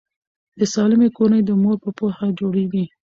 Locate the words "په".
1.83-1.89